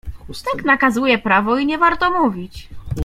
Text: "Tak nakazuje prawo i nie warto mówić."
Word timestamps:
"Tak 0.51 0.65
nakazuje 0.65 1.17
prawo 1.17 1.57
i 1.57 1.65
nie 1.65 1.77
warto 1.77 2.11
mówić." 2.11 2.69